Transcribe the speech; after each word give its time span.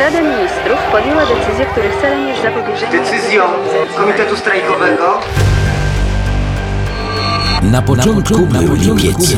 Rada 0.00 0.20
Ministrów 0.22 0.78
podjęła 0.92 1.22
decyzję, 1.26 1.66
których 1.66 2.00
celem 2.00 2.28
jest 2.28 2.42
zapobieżenie... 2.42 2.92
Decyzją 2.98 3.42
Komitetu 3.96 4.36
Strajkowego 4.36 5.20
Na 7.62 7.82
początku, 7.82 8.46
był 8.46 8.74
lipiec. 8.74 9.36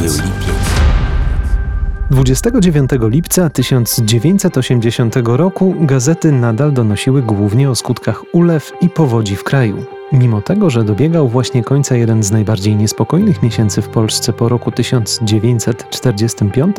29 2.10 2.90
lipca 3.02 3.50
1980 3.50 5.14
roku 5.24 5.74
gazety 5.80 6.32
nadal 6.32 6.72
donosiły 6.72 7.22
głównie 7.22 7.70
o 7.70 7.74
skutkach 7.74 8.22
ulew 8.32 8.72
i 8.80 8.88
powodzi 8.88 9.36
w 9.36 9.44
kraju. 9.44 9.97
Mimo 10.12 10.42
tego, 10.42 10.70
że 10.70 10.84
dobiegał 10.84 11.28
właśnie 11.28 11.64
końca 11.64 11.96
jeden 11.96 12.22
z 12.22 12.30
najbardziej 12.30 12.76
niespokojnych 12.76 13.42
miesięcy 13.42 13.82
w 13.82 13.88
Polsce 13.88 14.32
po 14.32 14.48
roku 14.48 14.72
1945, 14.72 16.76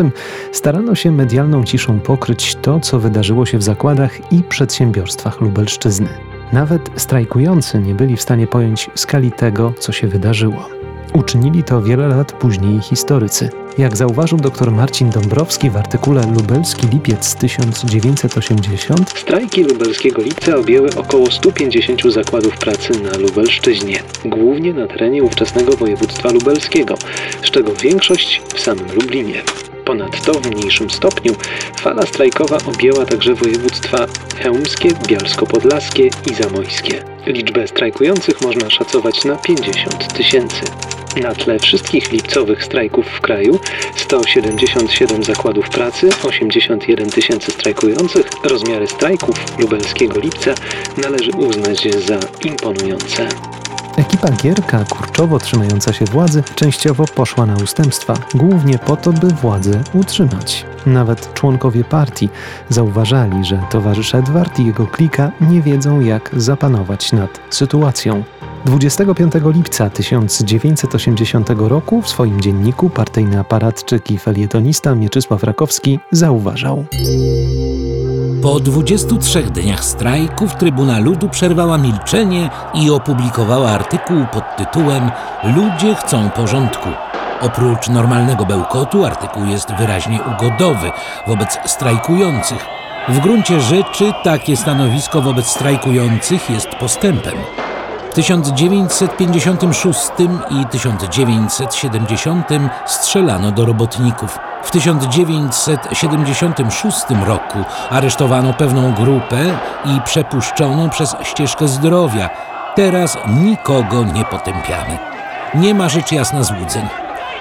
starano 0.52 0.96
się 0.96 1.12
medialną 1.12 1.64
ciszą 1.64 2.00
pokryć 2.00 2.56
to, 2.56 2.80
co 2.80 3.00
wydarzyło 3.00 3.46
się 3.46 3.58
w 3.58 3.64
zakładach 3.64 4.34
i 4.34 4.44
przedsiębiorstwach 4.44 5.42
Lubelszczyzny. 5.42 6.10
Nawet 6.54 6.90
strajkujący 6.96 7.80
nie 7.80 7.96
byli 7.96 8.18
w 8.18 8.22
stanie 8.22 8.48
pojąć 8.48 8.90
skali 8.96 9.32
tego, 9.32 9.74
co 9.80 9.92
się 9.92 10.08
wydarzyło. 10.08 10.79
Uczynili 11.14 11.64
to 11.64 11.82
wiele 11.82 12.08
lat 12.08 12.32
później 12.32 12.82
historycy. 12.82 13.50
Jak 13.78 13.98
zauważył 13.98 14.38
dr 14.38 14.72
Marcin 14.72 15.10
Dąbrowski 15.10 15.70
w 15.70 15.78
artykule 15.78 16.22
Lubelski 16.34 16.88
Lipiec 16.88 17.36
1980, 17.36 19.10
strajki 19.10 19.64
lubelskiego 19.64 20.22
lipca 20.22 20.56
objęły 20.56 20.90
około 20.96 21.32
150 21.32 22.02
zakładów 22.04 22.58
pracy 22.58 22.92
na 23.04 23.18
Lubelszczyźnie, 23.18 24.04
głównie 24.26 24.74
na 24.74 24.88
terenie 24.88 25.24
ówczesnego 25.24 25.78
województwa 25.78 26.32
lubelskiego, 26.32 26.96
z 27.44 27.52
czego 27.52 27.74
większość 27.74 28.42
w 28.56 28.60
samym 28.60 28.86
Lublinie. 28.96 29.42
Ponadto 29.86 30.34
w 30.34 30.52
mniejszym 30.52 30.90
stopniu 30.90 31.34
fala 31.80 32.06
strajkowa 32.06 32.58
objęła 32.66 33.06
także 33.06 33.34
województwa 33.34 34.06
chełmskie, 34.38 34.90
bialsko-podlaskie 34.90 36.10
i 36.32 36.44
zamojskie. 36.44 37.04
Liczbę 37.26 37.68
strajkujących 37.68 38.42
można 38.42 38.70
szacować 38.70 39.26
na 39.26 39.36
50 39.36 40.14
tysięcy. 40.14 40.62
Na 41.24 41.36
tle 41.36 41.60
wszystkich 41.60 42.12
lipcowych 42.12 42.64
strajków 42.64 43.06
w 43.06 43.22
kraju 43.22 43.60
177 43.96 45.24
zakładów 45.24 45.70
pracy, 45.70 46.10
81 46.24 47.10
tysięcy 47.10 47.52
strajkujących, 47.52 48.26
rozmiary 48.44 48.88
strajków 48.88 49.60
lubelskiego 49.60 50.20
lipca 50.20 50.54
należy 50.98 51.32
uznać 51.32 51.88
za 52.06 52.20
imponujące. 52.46 53.28
Ekipa 53.98 54.32
Gierka, 54.32 54.86
kurczowo 54.90 55.40
trzymająca 55.40 55.94
się 55.94 56.06
władzy, 56.06 56.44
częściowo 56.56 57.06
poszła 57.06 57.46
na 57.46 57.56
ustępstwa, 57.56 58.14
głównie 58.36 58.78
po 58.78 58.98
to, 58.98 59.14
by 59.14 59.28
władzę 59.28 59.82
utrzymać. 59.94 60.66
Nawet 60.86 61.34
członkowie 61.34 61.84
partii 61.84 62.30
zauważali, 62.70 63.46
że 63.46 63.62
towarzysz 63.72 64.16
Edward 64.16 64.60
i 64.60 64.66
jego 64.66 64.88
klika 64.88 65.32
nie 65.42 65.62
wiedzą, 65.62 66.00
jak 66.00 66.30
zapanować 66.34 67.12
nad 67.12 67.40
sytuacją. 67.50 68.24
25 68.66 69.34
lipca 69.46 69.90
1980 69.90 71.50
roku 71.58 72.02
w 72.02 72.10
swoim 72.10 72.42
dzienniku 72.42 72.90
partyjny 72.90 73.40
aparatczyk 73.40 74.12
i 74.12 74.18
felietonista 74.18 74.96
Mieczysław 74.96 75.44
Rakowski 75.44 76.00
zauważał. 76.12 76.86
Po 78.42 78.60
23 78.60 79.44
dniach 79.44 79.84
strajków 79.84 80.56
Trybuna 80.56 81.00
Ludu 81.00 81.30
przerwała 81.30 81.78
milczenie 81.78 82.50
i 82.74 82.90
opublikowała 82.90 83.70
artykuł 83.70 84.18
pod 84.34 84.44
tytułem 84.58 85.12
Ludzie 85.44 85.96
chcą 85.96 86.30
porządku. 86.30 86.90
Oprócz 87.42 87.90
normalnego 87.90 88.46
bełkotu 88.46 89.06
artykuł 89.06 89.46
jest 89.46 89.74
wyraźnie 89.74 90.20
ugodowy 90.36 90.92
wobec 91.28 91.58
strajkujących. 91.66 92.66
W 93.10 93.20
gruncie 93.20 93.62
rzeczy 93.62 94.14
takie 94.24 94.58
stanowisko 94.58 95.22
wobec 95.22 95.48
strajkujących 95.48 96.50
jest 96.50 96.68
postępem. 96.68 97.36
W 98.10 98.14
1956 98.14 100.00
i 100.50 100.66
1970 100.66 102.48
strzelano 102.86 103.52
do 103.52 103.66
robotników. 103.66 104.40
W 104.64 104.72
1976 104.72 106.98
roku 107.26 107.60
aresztowano 107.90 108.54
pewną 108.54 108.94
grupę 108.94 109.38
i 109.86 110.02
przepuszczono 110.02 110.90
przez 110.90 111.16
ścieżkę 111.24 111.68
zdrowia. 111.68 112.30
Teraz 112.76 113.18
nikogo 113.28 114.04
nie 114.04 114.26
potępiamy. 114.26 114.98
Nie 115.56 115.74
ma 115.74 115.90
rzecz 115.90 116.12
jasna 116.12 116.44
złudzeń. 116.44 116.88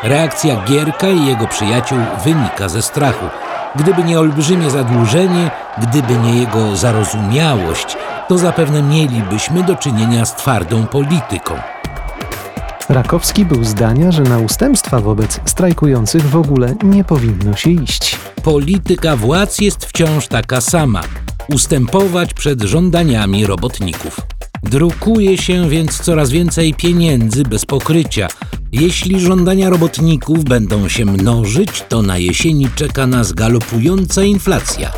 Reakcja 0.02 0.64
Gierka 0.64 1.08
i 1.08 1.26
jego 1.26 1.46
przyjaciół 1.46 1.98
wynika 2.24 2.68
ze 2.68 2.82
strachu. 2.82 3.26
Gdyby 3.76 4.04
nie 4.04 4.20
olbrzymie 4.20 4.70
zadłużenie, 4.70 5.50
gdyby 5.78 6.16
nie 6.16 6.40
jego 6.40 6.76
zarozumiałość, 6.76 7.96
to 8.28 8.38
zapewne 8.38 8.82
mielibyśmy 8.82 9.62
do 9.62 9.76
czynienia 9.76 10.26
z 10.26 10.36
twardą 10.36 10.86
polityką. 10.86 11.54
Rakowski 12.88 13.44
był 13.44 13.64
zdania, 13.64 14.12
że 14.12 14.22
na 14.22 14.38
ustępstwa 14.38 15.00
wobec 15.00 15.40
strajkujących 15.44 16.22
w 16.22 16.36
ogóle 16.36 16.74
nie 16.82 17.04
powinno 17.04 17.56
się 17.56 17.70
iść. 17.70 18.16
Polityka 18.44 19.16
władz 19.16 19.60
jest 19.60 19.86
wciąż 19.86 20.28
taka 20.28 20.60
sama 20.60 21.02
ustępować 21.54 22.34
przed 22.34 22.62
żądaniami 22.62 23.46
robotników. 23.46 24.20
Drukuje 24.62 25.38
się 25.38 25.68
więc 25.68 26.00
coraz 26.00 26.30
więcej 26.30 26.74
pieniędzy 26.74 27.42
bez 27.42 27.66
pokrycia. 27.66 28.28
Jeśli 28.72 29.20
żądania 29.20 29.70
robotników 29.70 30.44
będą 30.44 30.88
się 30.88 31.04
mnożyć, 31.04 31.84
to 31.88 32.02
na 32.02 32.18
jesieni 32.18 32.68
czeka 32.74 33.06
nas 33.06 33.32
galopująca 33.32 34.22
inflacja. 34.22 34.92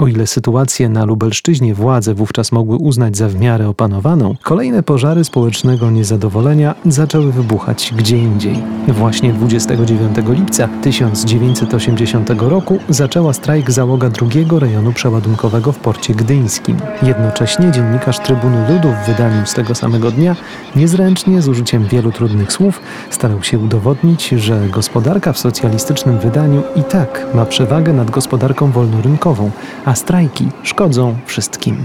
O 0.00 0.06
ile 0.06 0.26
sytuację 0.26 0.88
na 0.88 1.04
Lubelszczyźnie 1.04 1.74
władze 1.74 2.14
wówczas 2.14 2.52
mogły 2.52 2.76
uznać 2.76 3.16
za 3.16 3.28
w 3.28 3.40
miarę 3.40 3.68
opanowaną, 3.68 4.34
kolejne 4.42 4.82
pożary 4.82 5.24
społecznego 5.24 5.90
niezadowolenia 5.90 6.74
zaczęły 6.86 7.32
wybuchać 7.32 7.92
gdzie 7.96 8.18
indziej. 8.18 8.62
Właśnie 8.88 9.32
29 9.32 10.16
lipca 10.28 10.68
1980 10.82 12.30
roku 12.38 12.78
zaczęła 12.88 13.32
strajk 13.32 13.70
załoga 13.70 14.08
drugiego 14.08 14.58
rejonu 14.58 14.92
przeładunkowego 14.92 15.72
w 15.72 15.78
porcie 15.78 16.14
gdyńskim. 16.14 16.76
Jednocześnie 17.02 17.72
dziennikarz 17.72 18.18
Trybuny 18.18 18.72
Ludu 18.72 18.88
w 18.88 19.06
wydaniu 19.06 19.46
z 19.46 19.54
tego 19.54 19.74
samego 19.74 20.10
dnia 20.10 20.36
niezręcznie, 20.76 21.42
z 21.42 21.48
użyciem 21.48 21.86
wielu 21.88 22.12
trudnych 22.12 22.52
słów, 22.52 22.80
starał 23.10 23.42
się 23.42 23.58
udowodnić, 23.58 24.28
że 24.28 24.68
gospodarka 24.68 25.32
w 25.32 25.38
socjalistycznym 25.38 26.18
wydaniu 26.18 26.62
i 26.76 26.84
tak 26.84 27.26
ma 27.34 27.46
przewagę 27.46 27.92
nad 27.92 28.10
gospodarką 28.10 28.70
wolnorynkową, 28.70 29.50
a 29.90 29.94
strajki 29.94 30.48
szkodzą 30.62 31.16
wszystkim. 31.26 31.76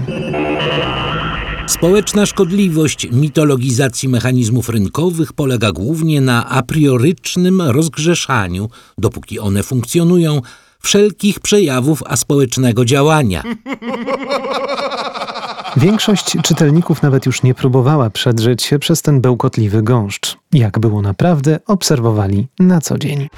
Społeczna 1.66 2.26
szkodliwość 2.26 3.08
mitologizacji 3.12 4.08
mechanizmów 4.08 4.68
rynkowych 4.68 5.32
polega 5.32 5.72
głównie 5.72 6.20
na 6.20 6.48
apriorycznym 6.48 7.62
rozgrzeszaniu, 7.62 8.68
dopóki 8.98 9.38
one 9.38 9.62
funkcjonują, 9.62 10.40
wszelkich 10.80 11.40
przejawów 11.40 12.02
aspołecznego 12.06 12.84
działania. 12.84 13.42
Większość 15.76 16.36
czytelników 16.42 17.02
nawet 17.02 17.26
już 17.26 17.42
nie 17.42 17.54
próbowała 17.54 18.10
przedrzeć 18.10 18.62
się 18.62 18.78
przez 18.78 19.02
ten 19.02 19.20
bełkotliwy 19.20 19.82
gąszcz. 19.82 20.36
Jak 20.52 20.78
było 20.78 21.02
naprawdę, 21.02 21.60
obserwowali 21.66 22.46
na 22.58 22.80
co 22.80 22.98
dzień. 22.98 23.28